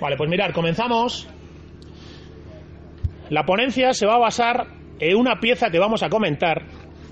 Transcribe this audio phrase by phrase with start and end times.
[0.00, 1.28] Vale, pues mirad, comenzamos.
[3.30, 4.66] La ponencia se va a basar
[4.98, 6.66] en una pieza que vamos a comentar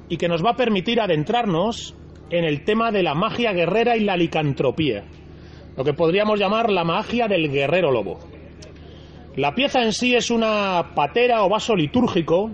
[0.08, 1.96] y que nos va a permitir adentrarnos
[2.30, 5.04] en el tema de la magia guerrera y la licantropía,
[5.76, 8.18] lo que podríamos llamar la magia del guerrero lobo.
[9.36, 12.50] La pieza en sí es una patera o vaso litúrgico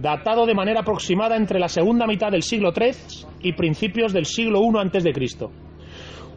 [0.00, 2.92] datado de manera aproximada entre la segunda mitad del siglo III
[3.40, 5.50] y principios del siglo I antes de Cristo.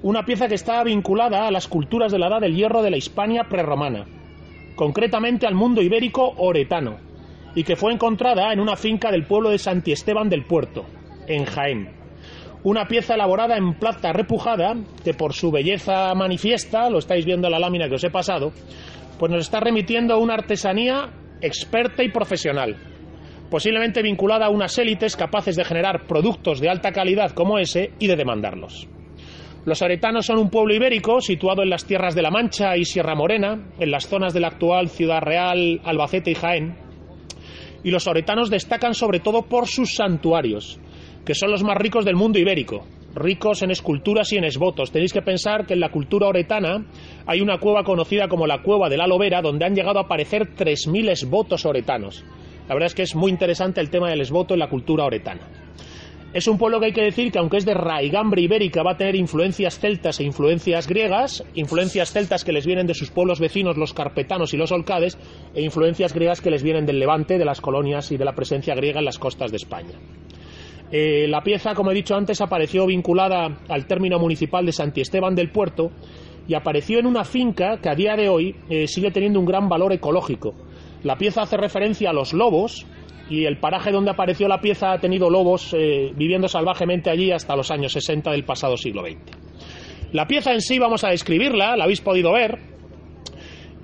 [0.05, 2.97] Una pieza que está vinculada a las culturas de la Edad del Hierro de la
[2.97, 4.05] Hispania prerromana,
[4.75, 6.97] concretamente al mundo ibérico oretano,
[7.55, 10.86] y que fue encontrada en una finca del pueblo de Santi Esteban del Puerto,
[11.27, 11.89] en Jaén.
[12.63, 17.54] Una pieza elaborada en plata repujada, que por su belleza manifiesta, lo estáis viendo en
[17.54, 18.51] la lámina que os he pasado,
[19.18, 21.10] pues nos está remitiendo a una artesanía
[21.41, 22.75] experta y profesional,
[23.49, 28.05] posiblemente vinculada a unas élites capaces de generar productos de alta calidad como ese y
[28.05, 28.87] de demandarlos.
[29.65, 33.16] Los aretanos son un pueblo ibérico situado en las tierras de La Mancha y Sierra
[33.16, 36.75] Morena, en las zonas de la actual Ciudad Real, Albacete y Jaén.
[37.83, 40.80] Y los oretanos destacan sobre todo por sus santuarios,
[41.25, 44.91] que son los más ricos del mundo ibérico, ricos en esculturas y en esvotos.
[44.91, 46.86] Tenéis que pensar que en la cultura oretana
[47.25, 50.53] hay una cueva conocida como la Cueva de la Lovera, donde han llegado a aparecer
[50.55, 52.23] 3.000 esvotos oretanos.
[52.67, 55.64] La verdad es que es muy interesante el tema del esvoto en la cultura oretana.
[56.36, 58.97] Es un pueblo que hay que decir que aunque es de raigambre ibérica va a
[58.97, 63.77] tener influencias celtas e influencias griegas, influencias celtas que les vienen de sus pueblos vecinos,
[63.77, 65.17] los carpetanos y los olcades,
[65.53, 68.75] e influencias griegas que les vienen del levante, de las colonias y de la presencia
[68.75, 69.94] griega en las costas de España.
[70.92, 75.36] Eh, la pieza, como he dicho antes, apareció vinculada al término municipal de Santi Esteban
[75.36, 75.92] del Puerto
[76.49, 79.70] y apareció en una finca que a día de hoy eh, sigue teniendo un gran
[79.70, 80.53] valor ecológico.
[81.02, 82.86] La pieza hace referencia a los lobos,
[83.29, 87.55] y el paraje donde apareció la pieza ha tenido lobos eh, viviendo salvajemente allí hasta
[87.55, 89.45] los años 60 del pasado siglo XX.
[90.11, 92.59] La pieza en sí vamos a describirla, la habéis podido ver.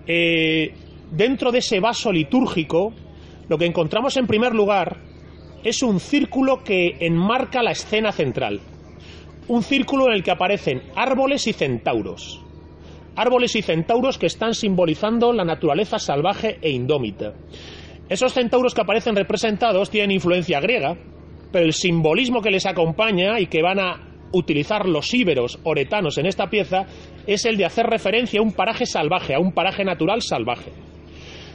[0.08, 0.74] Eh,
[1.12, 2.94] dentro de ese vaso litúrgico,
[3.50, 4.98] lo que encontramos en primer lugar
[5.64, 8.60] es un círculo que enmarca la escena central.
[9.48, 12.42] Un círculo en el que aparecen árboles y centauros.
[13.16, 17.34] Árboles y centauros que están simbolizando la naturaleza salvaje e indómita.
[18.12, 20.98] Esos centauros que aparecen representados tienen influencia griega,
[21.50, 24.02] pero el simbolismo que les acompaña y que van a
[24.34, 26.88] utilizar los íberos oretanos en esta pieza
[27.26, 30.74] es el de hacer referencia a un paraje salvaje, a un paraje natural salvaje.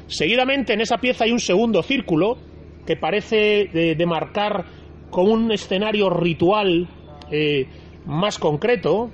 [0.06, 2.39] Seguidamente en esa pieza hay un segundo círculo
[2.87, 4.65] que parece demarcar
[5.11, 6.88] como un escenario ritual
[7.31, 7.67] eh,
[8.06, 9.11] más concreto,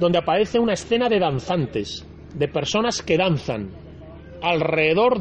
[0.00, 3.68] donde aparece una escena de danzantes, de personas que danzan
[4.40, 5.20] alrededor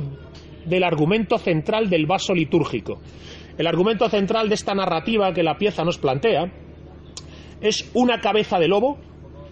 [0.65, 2.99] del argumento central del vaso litúrgico.
[3.57, 6.51] El argumento central de esta narrativa que la pieza nos plantea
[7.61, 8.97] es una cabeza de lobo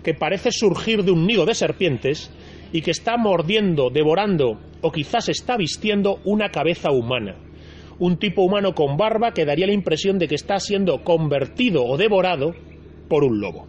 [0.03, 2.31] que parece surgir de un nido de serpientes
[2.73, 7.35] y que está mordiendo, devorando o quizás está vistiendo una cabeza humana.
[7.99, 11.95] Un tipo humano con barba que daría la impresión de que está siendo convertido o
[11.95, 12.53] devorado
[13.07, 13.67] por un lobo.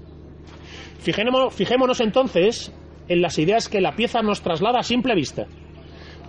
[0.98, 2.72] Fijémonos, fijémonos entonces
[3.08, 5.46] en las ideas que la pieza nos traslada a simple vista.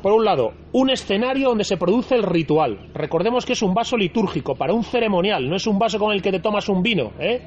[0.06, 2.92] Por un lado, un escenario donde se produce el ritual.
[2.94, 6.22] Recordemos que es un vaso litúrgico para un ceremonial, no es un vaso con el
[6.22, 7.42] que te tomas un vino, ¿eh?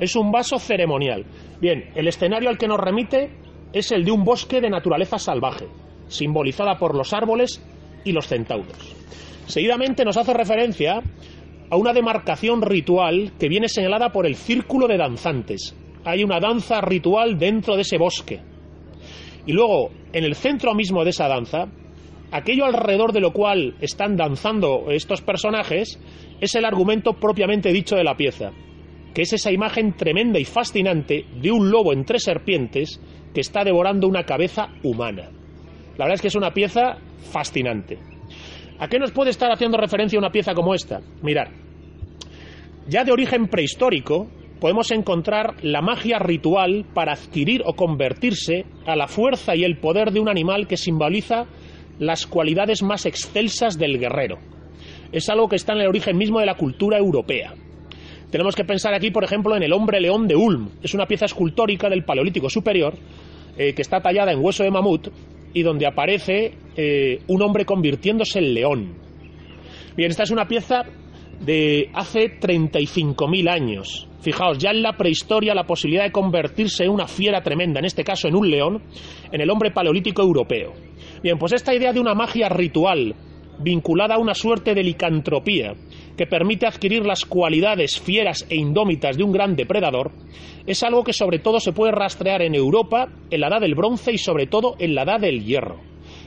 [0.00, 1.24] es un vaso ceremonial.
[1.60, 3.30] Bien, el escenario al que nos remite
[3.72, 5.68] es el de un bosque de naturaleza salvaje,
[6.08, 7.64] simbolizada por los árboles
[8.04, 8.96] y los centauros.
[9.46, 11.00] Seguidamente nos hace referencia
[11.70, 15.76] a una demarcación ritual que viene señalada por el círculo de danzantes.
[16.04, 18.40] Hay una danza ritual dentro de ese bosque.
[19.46, 21.68] Y luego, en el centro mismo de esa danza,
[22.32, 26.00] aquello alrededor de lo cual están danzando estos personajes
[26.40, 28.50] es el argumento propiamente dicho de la pieza,
[29.14, 33.00] que es esa imagen tremenda y fascinante de un lobo entre serpientes
[33.34, 35.30] que está devorando una cabeza humana.
[35.98, 36.96] La verdad es que es una pieza
[37.30, 37.98] fascinante.
[38.78, 41.00] ¿A qué nos puede estar haciendo referencia una pieza como esta?
[41.22, 41.48] Mirad,
[42.88, 44.26] ya de origen prehistórico
[44.58, 50.12] podemos encontrar la magia ritual para adquirir o convertirse a la fuerza y el poder
[50.12, 51.46] de un animal que simboliza
[52.02, 54.38] las cualidades más excelsas del guerrero.
[55.12, 57.54] Es algo que está en el origen mismo de la cultura europea.
[58.30, 60.70] Tenemos que pensar aquí, por ejemplo, en el hombre león de Ulm.
[60.82, 62.94] Es una pieza escultórica del Paleolítico Superior
[63.56, 65.08] eh, que está tallada en hueso de mamut
[65.54, 68.94] y donde aparece eh, un hombre convirtiéndose en león.
[69.96, 70.84] Bien, esta es una pieza
[71.40, 74.08] de hace 35.000 años.
[74.22, 78.02] Fijaos, ya en la prehistoria la posibilidad de convertirse en una fiera tremenda, en este
[78.02, 78.82] caso en un león,
[79.30, 80.72] en el hombre paleolítico europeo.
[81.22, 83.14] Bien, pues esta idea de una magia ritual,
[83.58, 85.74] vinculada a una suerte de licantropía
[86.16, 90.10] que permite adquirir las cualidades fieras e indómitas de un gran depredador,
[90.66, 94.12] es algo que sobre todo se puede rastrear en Europa en la Edad del Bronce
[94.12, 95.80] y sobre todo en la Edad del Hierro,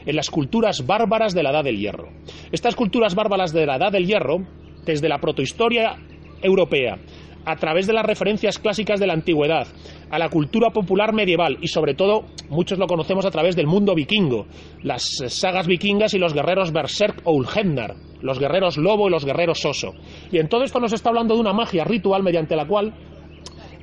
[0.06, 2.10] en las culturas bárbaras de la Edad del Hierro.
[2.52, 4.46] Estas culturas bárbaras de la Edad del Hierro,
[4.86, 5.96] desde la protohistoria
[6.42, 7.00] europea
[7.46, 9.68] a través de las referencias clásicas de la antigüedad,
[10.10, 13.96] a la cultura popular medieval y sobre todo muchos lo conocemos a través del mundo
[13.96, 14.48] vikingo,
[14.82, 19.64] las sagas vikingas y los guerreros Berserk o Ulfhednar, los guerreros lobo y los guerreros
[19.66, 19.94] oso.
[20.32, 22.94] Y en todo esto nos está hablando de una magia ritual mediante la cual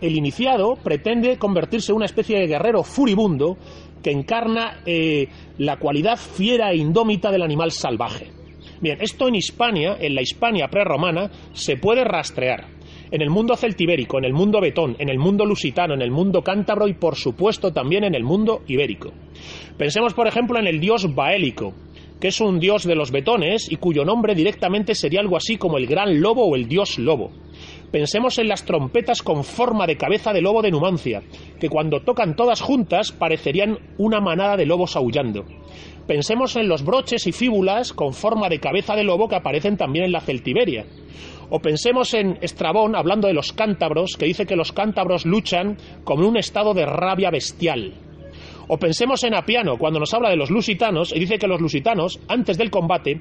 [0.00, 3.56] el iniciado pretende convertirse en una especie de guerrero furibundo
[4.02, 8.32] que encarna eh, la cualidad fiera e indómita del animal salvaje.
[8.80, 12.66] Bien, esto en Hispania, en la Hispania prerromana, se puede rastrear
[13.12, 16.42] en el mundo celtibérico, en el mundo betón, en el mundo lusitano, en el mundo
[16.42, 19.12] cántabro y por supuesto también en el mundo ibérico.
[19.76, 21.74] Pensemos por ejemplo en el dios baélico,
[22.18, 25.76] que es un dios de los betones y cuyo nombre directamente sería algo así como
[25.76, 27.30] el gran lobo o el dios lobo.
[27.90, 31.22] Pensemos en las trompetas con forma de cabeza de lobo de Numancia,
[31.60, 35.44] que cuando tocan todas juntas parecerían una manada de lobos aullando.
[36.06, 40.06] Pensemos en los broches y fíbulas con forma de cabeza de lobo que aparecen también
[40.06, 40.84] en la Celtiberia.
[41.48, 46.22] O pensemos en Estrabón hablando de los cántabros, que dice que los cántabros luchan como
[46.22, 47.94] en un estado de rabia bestial.
[48.66, 52.18] O pensemos en Apiano, cuando nos habla de los lusitanos, y dice que los lusitanos,
[52.26, 53.20] antes del combate,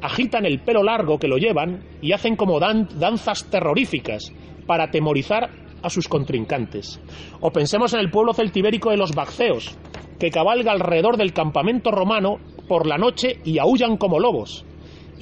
[0.00, 4.32] agitan el pelo largo que lo llevan y hacen como danzas terroríficas
[4.66, 7.00] para atemorizar a sus contrincantes.
[7.40, 9.76] O pensemos en el pueblo celtibérico de los Bacceos,
[10.18, 12.38] que cabalga alrededor del campamento romano
[12.68, 14.64] por la noche y aullan como lobos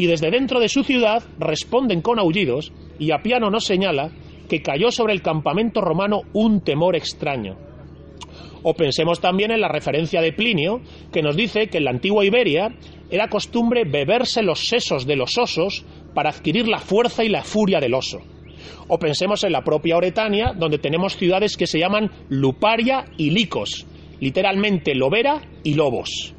[0.00, 4.10] y desde dentro de su ciudad responden con aullidos, y Apiano nos señala
[4.48, 7.58] que cayó sobre el campamento romano un temor extraño.
[8.62, 10.80] O pensemos también en la referencia de Plinio,
[11.12, 12.74] que nos dice que en la antigua Iberia
[13.10, 15.84] era costumbre beberse los sesos de los osos
[16.14, 18.22] para adquirir la fuerza y la furia del oso.
[18.88, 23.86] O pensemos en la propia Oretania, donde tenemos ciudades que se llaman Luparia y Licos,
[24.20, 26.34] literalmente lobera y lobos.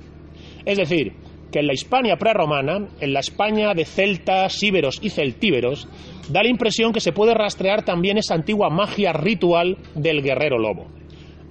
[0.66, 1.14] Es decir,
[1.52, 5.88] que en la Hispania prerromana, en la España de celtas, íberos y celtíberos,
[6.30, 10.88] da la impresión que se puede rastrear también esa antigua magia ritual del guerrero lobo.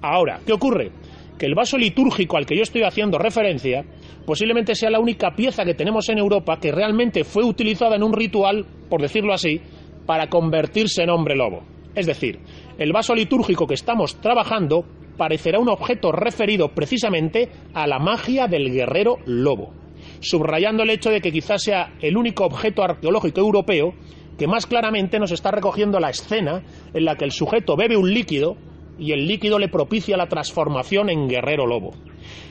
[0.01, 0.91] Ahora, ¿qué ocurre?
[1.37, 3.85] Que el vaso litúrgico al que yo estoy haciendo referencia
[4.25, 8.13] posiblemente sea la única pieza que tenemos en Europa que realmente fue utilizada en un
[8.13, 9.61] ritual, por decirlo así,
[10.05, 11.63] para convertirse en hombre lobo.
[11.95, 12.39] Es decir,
[12.77, 14.85] el vaso litúrgico que estamos trabajando
[15.17, 19.73] parecerá un objeto referido precisamente a la magia del guerrero lobo
[20.19, 23.93] subrayando el hecho de que quizás sea el único objeto arqueológico europeo
[24.37, 26.63] que más claramente nos está recogiendo la escena
[26.93, 28.55] en la que el sujeto bebe un líquido
[28.97, 31.91] y el líquido le propicia la transformación en guerrero lobo.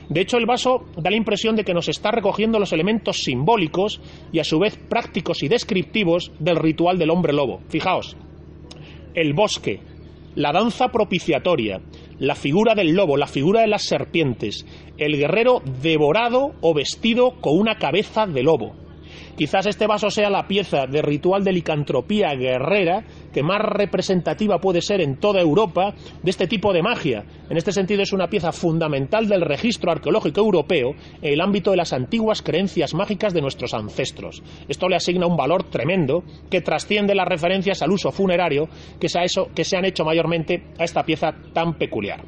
[0.09, 4.01] De hecho, el vaso da la impresión de que nos está recogiendo los elementos simbólicos
[4.31, 7.61] y a su vez prácticos y descriptivos del ritual del hombre lobo.
[7.69, 8.17] Fijaos,
[9.13, 9.79] el bosque,
[10.35, 11.81] la danza propiciatoria,
[12.19, 14.65] la figura del lobo, la figura de las serpientes,
[14.97, 18.80] el guerrero devorado o vestido con una cabeza de lobo.
[19.37, 23.03] Quizás este vaso sea la pieza de ritual de licantropía guerrera
[23.33, 27.25] que más representativa puede ser en toda Europa de este tipo de magia.
[27.49, 30.91] En este sentido es una pieza fundamental del registro arqueológico europeo
[31.21, 34.43] en el ámbito de las antiguas creencias mágicas de nuestros ancestros.
[34.67, 38.67] Esto le asigna un valor tremendo que trasciende las referencias al uso funerario
[38.99, 39.19] que se,
[39.55, 42.21] que se han hecho mayormente a esta pieza tan peculiar.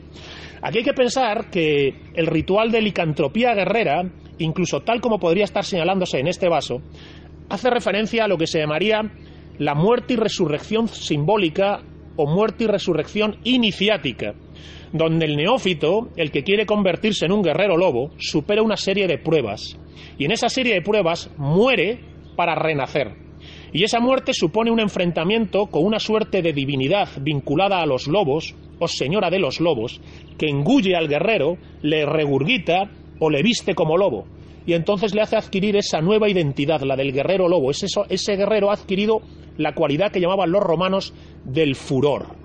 [0.64, 5.66] Aquí hay que pensar que el ritual de licantropía guerrera, incluso tal como podría estar
[5.66, 6.82] señalándose en este vaso,
[7.50, 9.02] hace referencia a lo que se llamaría
[9.60, 11.82] la muerte y resurrección simbólica
[12.16, 14.36] o muerte y resurrección iniciática,
[14.94, 19.18] donde el neófito, el que quiere convertirse en un guerrero lobo, supera una serie de
[19.18, 19.78] pruebas,
[20.18, 22.00] y en esa serie de pruebas muere
[22.38, 23.12] para renacer.
[23.74, 28.54] Y esa muerte supone un enfrentamiento con una suerte de divinidad vinculada a los lobos,
[28.80, 30.00] o señora de los lobos,
[30.38, 34.26] que engulle al guerrero, le regurgita o le viste como lobo.
[34.68, 37.72] Y entonces le hace adquirir esa nueva identidad, la del guerrero lobo.
[37.72, 39.22] Es eso, ese guerrero ha adquirido
[39.58, 41.14] la cualidad que llamaban los romanos
[41.44, 42.43] del furor.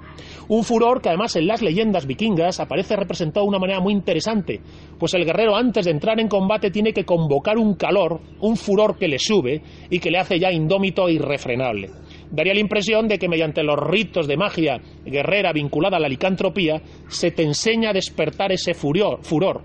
[0.49, 4.61] Un furor que además en las leyendas vikingas aparece representado de una manera muy interesante,
[4.99, 8.97] pues el guerrero antes de entrar en combate tiene que convocar un calor, un furor
[8.97, 11.91] que le sube y que le hace ya indómito e irrefrenable.
[12.31, 16.81] Daría la impresión de que mediante los ritos de magia guerrera vinculada a la licantropía
[17.09, 19.63] se te enseña a despertar ese furor,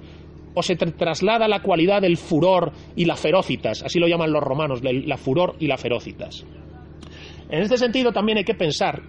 [0.53, 4.43] o se te traslada la cualidad del furor y la ferocitas, así lo llaman los
[4.43, 6.45] romanos, la furor y la ferocitas.
[7.49, 9.01] En este sentido también hay que pensar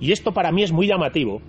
[0.00, 1.42] y esto para mí es muy llamativo,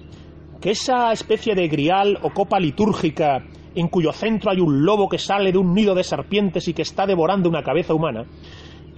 [0.59, 3.43] que esa especie de grial o copa litúrgica
[3.73, 6.81] en cuyo centro hay un lobo que sale de un nido de serpientes y que
[6.81, 8.25] está devorando una cabeza humana,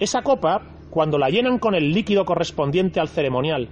[0.00, 3.68] esa copa, cuando la llenan con el líquido correspondiente al ceremonial,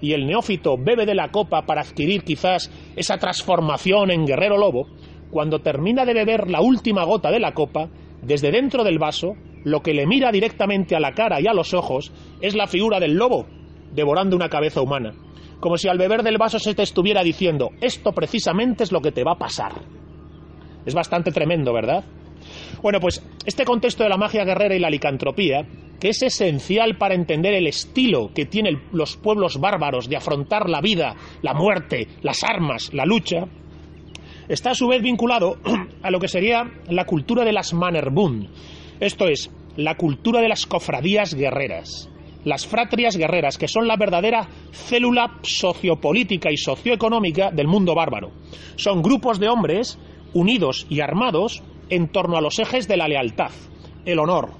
[0.00, 4.86] y el neófito bebe de la copa para adquirir quizás esa transformación en guerrero lobo,
[5.30, 7.88] cuando termina de beber la última gota de la copa,
[8.22, 11.74] desde dentro del vaso, lo que le mira directamente a la cara y a los
[11.74, 13.46] ojos es la figura del lobo
[13.94, 15.14] devorando una cabeza humana,
[15.64, 19.12] como si al beber del vaso se te estuviera diciendo, esto precisamente es lo que
[19.12, 19.72] te va a pasar.
[20.84, 22.04] Es bastante tremendo, ¿verdad?
[22.82, 25.66] Bueno, pues este contexto de la magia guerrera y la licantropía,
[25.98, 30.82] que es esencial para entender el estilo que tienen los pueblos bárbaros de afrontar la
[30.82, 33.46] vida, la muerte, las armas, la lucha,
[34.50, 35.56] está a su vez vinculado
[36.02, 38.50] a lo que sería la cultura de las Mannerbund,
[39.00, 42.10] esto es, la cultura de las cofradías guerreras.
[42.44, 48.30] Las fratrias guerreras, que son la verdadera célula sociopolítica y socioeconómica del mundo bárbaro.
[48.76, 49.98] Son grupos de hombres
[50.34, 53.50] unidos y armados en torno a los ejes de la lealtad,
[54.04, 54.50] el honor,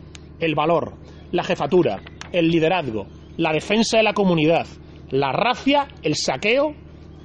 [0.41, 0.95] el valor,
[1.33, 2.01] la jefatura,
[2.33, 4.67] el liderazgo, la defensa de la comunidad,
[5.11, 6.75] la racia, el saqueo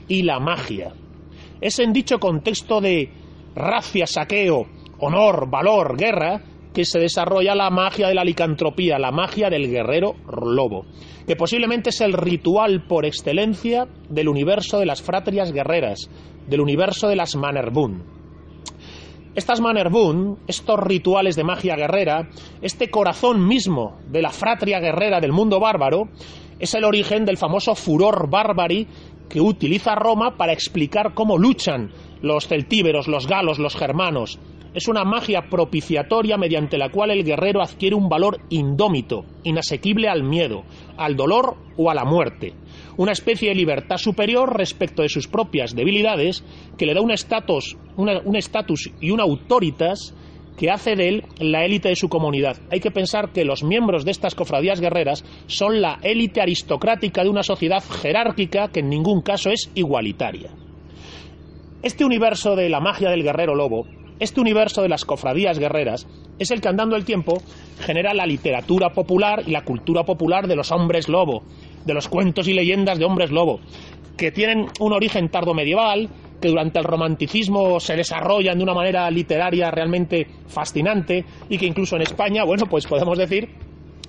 [0.08, 0.94] y la magia.
[1.62, 3.12] Es en dicho contexto de
[3.56, 4.68] racia, saqueo,
[5.00, 6.42] honor, valor, guerra,
[6.80, 10.86] que se desarrolla la magia de la licantropía, la magia del guerrero lobo,
[11.28, 16.10] que posiblemente es el ritual por excelencia del universo de las fratrias guerreras,
[16.48, 18.02] del universo de las Mannerbund.
[19.36, 22.30] Estas Mannerbund, estos rituales de magia guerrera,
[22.62, 26.08] este corazón mismo de la fratria guerrera del mundo bárbaro,
[26.60, 28.88] es el origen del famoso furor bárbari
[29.28, 34.40] que utiliza Roma para explicar cómo luchan los celtíberos, los galos, los germanos,
[34.80, 40.24] es una magia propiciatoria mediante la cual el guerrero adquiere un valor indómito, inasequible al
[40.24, 40.64] miedo,
[40.96, 42.54] al dolor o a la muerte.
[42.96, 46.46] Una especie de libertad superior respecto de sus propias debilidades
[46.78, 48.10] que le da un estatus un
[49.02, 50.16] y una autoritas
[50.58, 52.56] que hace de él la élite de su comunidad.
[52.72, 57.30] Hay que pensar que los miembros de estas cofradías guerreras son la élite aristocrática de
[57.30, 60.52] una sociedad jerárquica que en ningún caso es igualitaria.
[61.84, 66.08] Este universo de la magia del guerrero lobo este universo de las cofradías guerreras
[66.38, 67.42] es el que andando el tiempo
[67.80, 71.44] genera la literatura popular y la cultura popular de los hombres lobo,
[71.86, 73.60] de los cuentos y leyendas de hombres lobo,
[74.18, 76.10] que tienen un origen tardo medieval,
[76.42, 81.96] que durante el romanticismo se desarrollan de una manera literaria realmente fascinante y que incluso
[81.96, 83.50] en España, bueno, pues podemos decir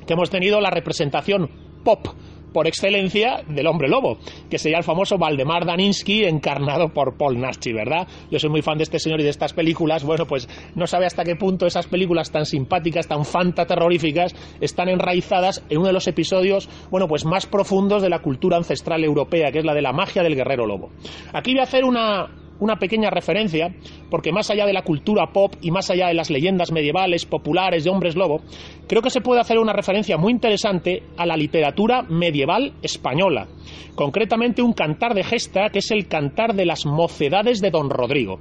[0.07, 1.49] que hemos tenido la representación
[1.85, 2.07] pop
[2.53, 7.73] por excelencia del hombre lobo, que sería el famoso Valdemar Daninsky encarnado por Paul Naschy,
[7.73, 8.07] ¿verdad?
[8.31, 10.05] Yo soy muy fan de este señor y de estas películas.
[10.05, 15.63] Bueno, pues no sabe hasta qué punto esas películas tan simpáticas, tan fantaterroríficas, están enraizadas
[15.69, 19.59] en uno de los episodios, bueno, pues más profundos de la cultura ancestral europea, que
[19.59, 20.91] es la de la magia del guerrero lobo.
[21.33, 22.29] Aquí voy a hacer una,
[22.61, 23.75] una pequeña referencia,
[24.11, 27.85] porque más allá de la cultura pop y más allá de las leyendas medievales, populares
[27.85, 28.43] de hombres lobo,
[28.87, 33.49] creo que se puede hacer una referencia muy interesante a la literatura medieval española,
[33.95, 38.41] concretamente un cantar de gesta que es el cantar de las mocedades de Don Rodrigo.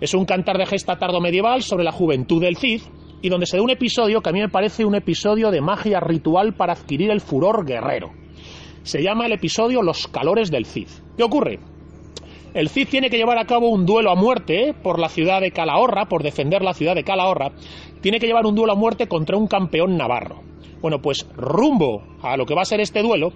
[0.00, 2.82] Es un cantar de gesta tardo medieval sobre la juventud del Cid,
[3.20, 6.00] y donde se da un episodio que a mí me parece un episodio de magia
[6.00, 8.12] ritual para adquirir el furor guerrero.
[8.82, 10.88] Se llama el episodio Los calores del Cid.
[11.16, 11.58] ¿Qué ocurre?
[12.54, 15.50] El Cid tiene que llevar a cabo un duelo a muerte por la ciudad de
[15.50, 17.52] Calahorra, por defender la ciudad de Calahorra.
[18.00, 20.42] Tiene que llevar un duelo a muerte contra un campeón navarro.
[20.80, 23.32] Bueno, pues rumbo a lo que va a ser este duelo,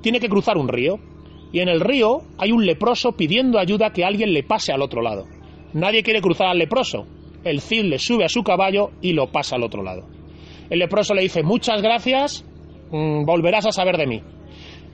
[0.00, 0.98] tiene que cruzar un río.
[1.52, 5.02] Y en el río hay un leproso pidiendo ayuda que alguien le pase al otro
[5.02, 5.26] lado.
[5.74, 7.06] Nadie quiere cruzar al leproso.
[7.44, 10.04] El Cid le sube a su caballo y lo pasa al otro lado.
[10.70, 12.44] El leproso le dice, muchas gracias,
[12.90, 14.22] mm, volverás a saber de mí.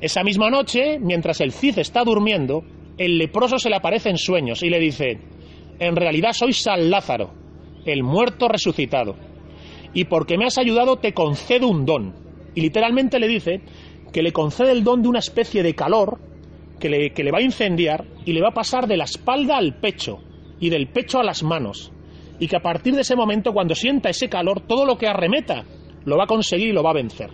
[0.01, 2.65] Esa misma noche, mientras el Cid está durmiendo,
[2.99, 5.19] el leproso se le aparece en sueños y le dice,
[5.79, 7.33] en realidad soy San Lázaro,
[7.85, 9.17] el muerto resucitado,
[9.95, 12.15] y porque me has ayudado te concedo un don.
[12.55, 13.61] Y literalmente le dice
[14.13, 16.21] que le concede el don de una especie de calor
[16.79, 19.57] que le, que le va a incendiar y le va a pasar de la espalda
[19.57, 20.19] al pecho
[20.61, 21.93] y del pecho a las manos.
[22.39, 25.65] Y que a partir de ese momento, cuando sienta ese calor, todo lo que arremeta
[26.05, 27.31] lo va a conseguir y lo va a vencer.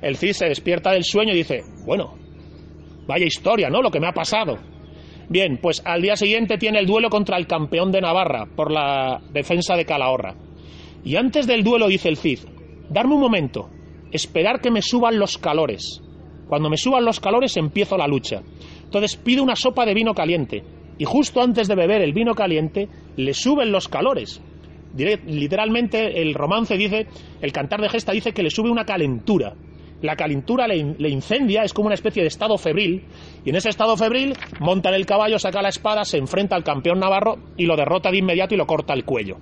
[0.00, 2.16] El Cid se despierta del sueño y dice, bueno,
[3.06, 3.82] Vaya historia, ¿no?
[3.82, 4.58] Lo que me ha pasado.
[5.28, 9.20] Bien, pues al día siguiente tiene el duelo contra el campeón de Navarra por la
[9.32, 10.34] defensa de Calahorra.
[11.04, 12.40] Y antes del duelo dice el Cid,
[12.88, 13.70] darme un momento,
[14.12, 16.02] esperar que me suban los calores.
[16.48, 18.42] Cuando me suban los calores empiezo la lucha.
[18.84, 20.62] Entonces pido una sopa de vino caliente
[20.98, 24.42] y justo antes de beber el vino caliente le suben los calores.
[24.96, 27.06] Literalmente el romance dice,
[27.40, 29.54] el cantar de gesta dice que le sube una calentura
[30.04, 33.04] La calentura le, incendia, es como una especie de estado febril,
[33.42, 36.62] y en ese estado febril monta en el caballo, saca la espada, se enfrenta al
[36.62, 39.38] campeón navarro y lo derrota de inmediato y lo corta el cuello.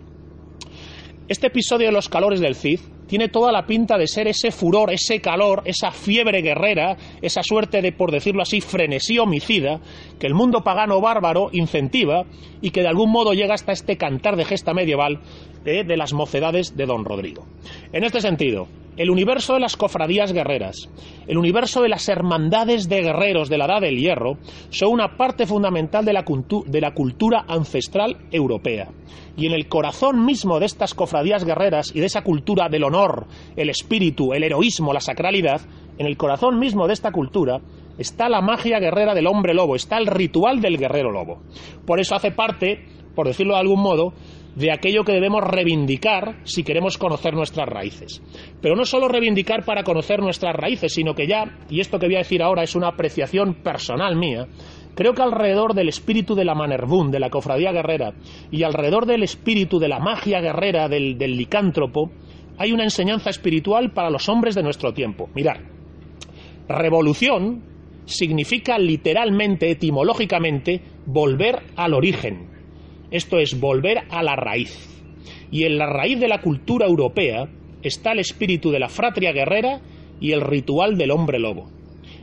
[1.26, 2.78] Este episodio de los calores del Cid
[3.08, 7.82] tiene toda la pinta de ser ese furor, ese calor, esa fiebre guerrera, esa suerte
[7.82, 9.80] de, por decirlo así, frenesí homicida
[10.20, 12.24] que el mundo pagano bárbaro incentiva
[12.60, 15.22] y que de algún modo llega hasta este cantar de gesta medieval
[15.64, 17.48] de, de las mocedades de don Rodrigo.
[17.92, 20.90] En este sentido, el universo de las cofradías guerreras,
[21.26, 24.38] el universo de las hermandades de guerreros de la Edad del Hierro,
[24.70, 26.24] son una parte fundamental de la,
[26.66, 28.90] de la, cultura ancestral europea.
[29.36, 33.26] Y en el corazón mismo de estas cofradías guerreras y de esa cultura del honor,
[33.56, 35.62] el espíritu, el heroísmo, la sacralidad,
[35.98, 37.60] en el corazón mismo de esta cultura
[37.98, 41.42] está la magia guerrera del hombre lobo, está el ritual del guerrero lobo.
[41.86, 42.84] Por eso hace parte,
[43.14, 44.12] por decirlo de algún modo,
[44.54, 48.22] de aquello que debemos reivindicar si queremos conocer nuestras raíces.
[48.60, 52.16] Pero no solo reivindicar para conocer nuestras raíces, sino que ya, y esto que voy
[52.16, 54.46] a decir ahora es una apreciación personal mía,
[54.94, 58.12] creo que alrededor del espíritu de la Manerbún, de la cofradía guerrera,
[58.50, 62.10] y alrededor del espíritu de la magia guerrera del, del licántropo,
[62.58, 65.30] hay una enseñanza espiritual para los hombres de nuestro tiempo.
[65.34, 65.60] Mirar,
[66.68, 67.62] revolución
[68.04, 72.51] significa literalmente, etimológicamente, volver al origen
[73.12, 74.88] esto es volver a la raíz.
[75.50, 77.46] Y en la raíz de la cultura europea
[77.82, 79.80] está el espíritu de la fratria guerrera
[80.18, 81.68] y el ritual del hombre lobo,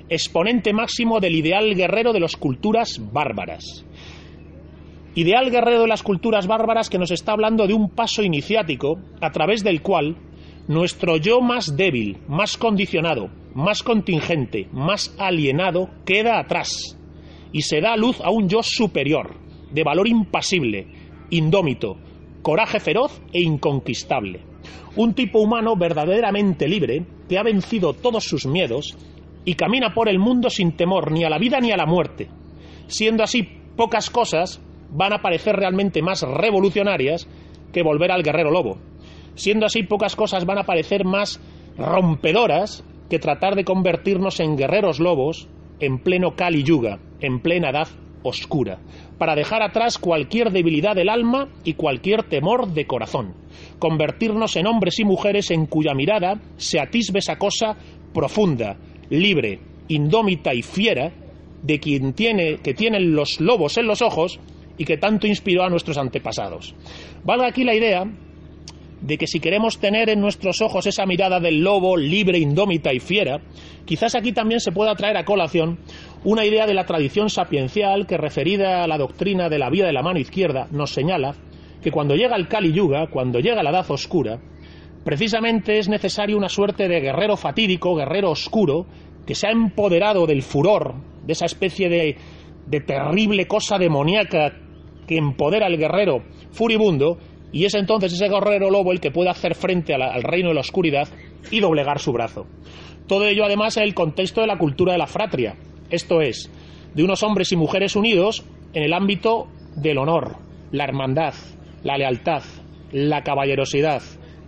[0.09, 3.85] exponente máximo del ideal guerrero de las culturas bárbaras.
[5.15, 9.31] Ideal guerrero de las culturas bárbaras que nos está hablando de un paso iniciático a
[9.31, 10.15] través del cual
[10.67, 16.97] nuestro yo más débil, más condicionado, más contingente, más alienado queda atrás
[17.51, 19.35] y se da luz a un yo superior,
[19.71, 20.87] de valor impasible,
[21.29, 21.97] indómito,
[22.41, 24.41] coraje feroz e inconquistable.
[24.95, 28.97] Un tipo humano verdaderamente libre que ha vencido todos sus miedos
[29.45, 32.29] y camina por el mundo sin temor ni a la vida ni a la muerte.
[32.87, 33.43] Siendo así,
[33.75, 34.61] pocas cosas
[34.91, 37.27] van a parecer realmente más revolucionarias
[37.71, 38.77] que volver al guerrero lobo.
[39.35, 41.39] Siendo así, pocas cosas van a parecer más
[41.77, 45.47] rompedoras que tratar de convertirnos en guerreros lobos
[45.79, 47.87] en pleno Kali Yuga, en plena edad
[48.23, 48.79] oscura,
[49.17, 53.33] para dejar atrás cualquier debilidad del alma y cualquier temor de corazón,
[53.79, 57.75] convertirnos en hombres y mujeres en cuya mirada se atisbe esa cosa
[58.13, 58.77] profunda,
[59.09, 61.11] libre, indómita y fiera
[61.61, 64.39] de quien tiene, que tienen los lobos en los ojos
[64.77, 66.73] y que tanto inspiró a nuestros antepasados.
[67.23, 68.05] Valga aquí la idea
[69.01, 72.99] de que si queremos tener en nuestros ojos esa mirada del lobo libre, indómita y
[72.99, 73.39] fiera,
[73.85, 75.79] quizás aquí también se pueda traer a colación
[76.23, 79.93] una idea de la tradición sapiencial que referida a la doctrina de la vía de
[79.93, 81.35] la mano izquierda nos señala
[81.81, 84.39] que cuando llega el Kali Yuga, cuando llega la edad oscura,
[85.05, 88.85] precisamente es necesario una suerte de guerrero fatídico, guerrero oscuro,
[89.25, 92.17] que se ha empoderado del furor, de esa especie de,
[92.67, 94.53] de terrible cosa demoníaca
[95.07, 97.17] que empodera al guerrero furibundo,
[97.53, 100.61] y es entonces ese guerrero lobo el que puede hacer frente al reino de la
[100.61, 101.07] oscuridad
[101.49, 102.45] y doblegar su brazo.
[103.07, 105.55] Todo ello además en el contexto de la cultura de la fratria,
[105.89, 106.51] esto es,
[106.93, 110.37] de unos hombres y mujeres unidos en el ámbito del honor,
[110.71, 111.33] la hermandad,
[111.83, 112.43] la lealtad,
[112.91, 114.01] la caballerosidad,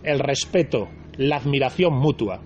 [0.03, 2.41] el respeto, la admiración mutua.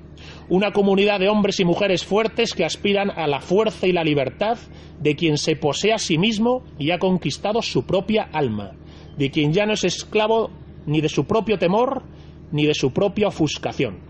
[0.50, 4.58] Una comunidad de hombres y mujeres fuertes que aspiran a la fuerza y la libertad
[5.00, 8.72] de quien se posee a sí mismo y ha conquistado su propia alma,
[9.18, 10.52] de quien ya no es esclavo
[10.86, 12.04] ni de su propio temor
[12.52, 14.05] ni de su propia ofuscación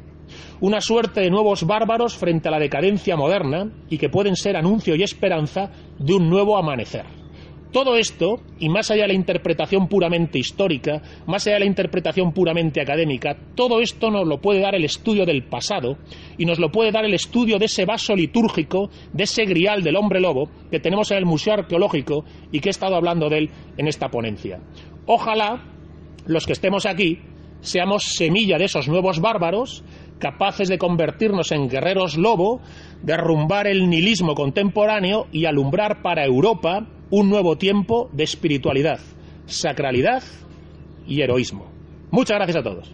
[0.61, 4.95] una suerte de nuevos bárbaros frente a la decadencia moderna y que pueden ser anuncio
[4.95, 7.05] y esperanza de un nuevo amanecer.
[7.75, 12.31] Todo esto, y más allá de la interpretación puramente histórica, más allá de la interpretación
[12.31, 15.97] puramente académica, todo esto nos lo puede dar el estudio del pasado
[16.37, 19.97] y nos lo puede dar el estudio de ese vaso litúrgico, de ese grial del
[19.97, 23.49] hombre lobo que tenemos en el Museo Arqueológico y que he estado hablando de él
[23.75, 24.61] en esta ponencia.
[25.05, 25.61] Ojalá
[26.27, 27.19] los que estemos aquí
[27.59, 29.83] seamos semilla de esos nuevos bárbaros
[30.19, 32.61] capaces de convertirnos en guerreros lobo,
[33.01, 38.99] derrumbar el nihilismo contemporáneo y alumbrar para Europa un nuevo tiempo de espiritualidad,
[39.45, 40.23] sacralidad
[41.07, 41.67] y heroísmo.
[42.11, 42.91] Muchas gracias a todos.